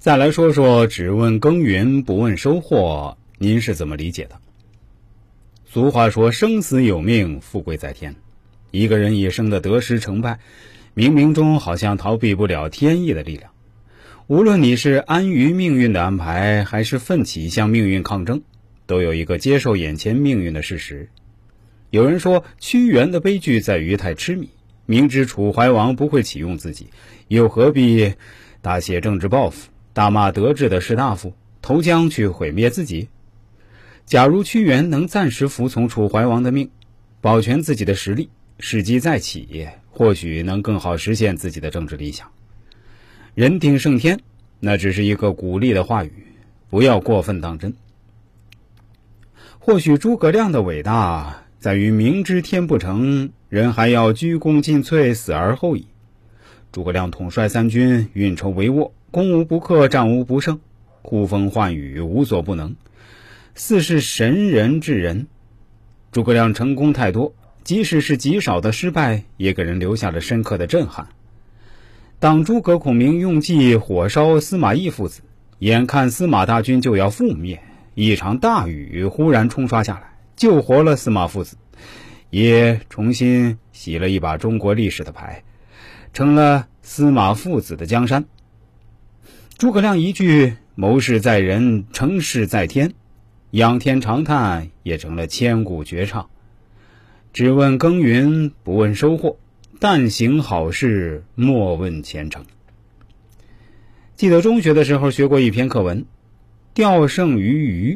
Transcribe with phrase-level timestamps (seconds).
[0.00, 4.40] 再来说说“只问耕耘不问收获”，您是怎么理解的？
[5.64, 8.14] 俗话说：“生死有命，富贵在天。”
[8.70, 10.38] 一个人一生的得失成败，
[10.94, 13.50] 冥冥中好像逃避不了天意的力量。
[14.28, 18.42] 无论你是安于命运的安排，还是奋起向命运抗争，
[18.86, 21.08] 都有一个接受眼前命运的事实。
[21.90, 24.48] 有人说，屈原的悲剧在于太痴迷，
[24.86, 26.86] 明知楚怀王不会启用自己，
[27.26, 28.14] 又何必
[28.62, 33.08] 大写政治抱负，大骂得志的士大夫，投江去毁灭自己？
[34.06, 36.70] 假如屈原能暂时服从楚怀王的命，
[37.20, 38.30] 保全自己的实力，
[38.60, 42.30] 时机再起，或许能更好实现自己的政治理想。
[43.34, 44.20] 人定胜天，
[44.60, 46.12] 那只是一个鼓励的话语，
[46.70, 47.74] 不要过分当真。
[49.58, 55.88] 或许诸葛亮的伟大在于明知天不成，人还要鞠躬尽瘁，死而后已。
[56.70, 60.60] 诸葛亮统帅三军，运筹帷幄，攻无不克，战无不胜，
[61.02, 62.76] 呼风唤雨，无所不能。
[63.54, 65.26] 似是神人之人，
[66.12, 71.08] 诸葛亮成功太多，即使是极少的失败，也给人留下了深刻的震撼。
[72.20, 75.22] 当诸葛孔明用计火烧司马懿父子，
[75.60, 77.60] 眼看司马大军就要覆灭，
[77.94, 81.56] 一场大雨忽然冲刷下来，救活了司马父子，
[82.28, 85.42] 也重新洗了一把中国历史的牌，
[86.12, 88.26] 成了司马父子的江山。
[89.56, 92.94] 诸葛亮一句“谋事在人，成事在天”。
[93.50, 96.28] 仰天长叹也成了千古绝唱。
[97.32, 99.38] 只问耕耘不问收获，
[99.78, 102.44] 但行好事莫问前程。
[104.16, 106.02] 记得中学的时候学过一篇课文
[106.74, 107.94] 《钓胜于鱼》，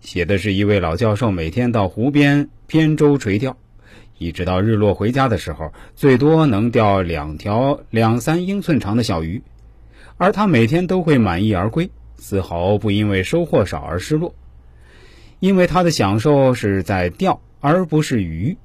[0.00, 3.56] 写的是一位老教授每天到湖边扁舟垂钓，
[4.22, 9.42] 一直到日落回家的时候，最多能钓两条两三英寸长的小鱼，
[10.16, 14.34] 而他每天都会满意而归，丝毫不因为收获少而失落。
[15.40, 18.56] 因为他的享受是在钓，而不是鱼。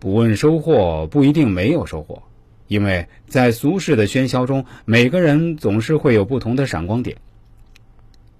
[0.00, 2.22] 不问收获，不一定没有收获。
[2.66, 7.16] 因为在俗世的喧嚣中，每个人总是会有不同的闪光点。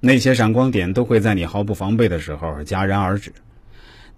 [0.01, 3.33] 那些闪光点都会在你毫不防备的时候戛然而止，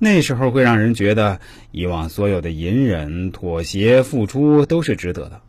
[0.02, 1.40] 那时候会让人觉得
[1.72, 5.42] 以往所有的隐忍、妥协、付出都是值得的。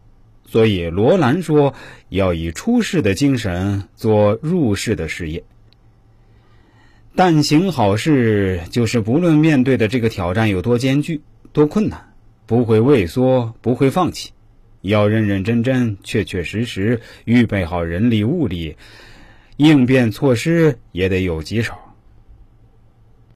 [0.46, 1.74] 所以罗兰说
[2.10, 5.46] ：“要以出世的精神做入世的事业。”
[7.16, 11.22] 但行好事，就是不论面对的这个挑战有多艰巨、
[11.54, 12.14] 多困难，
[12.46, 14.32] 不会畏缩，不会放弃，
[14.82, 18.76] 要认认真真、确确实实预备好人力物力，
[19.56, 21.74] 应变措施也得有几手。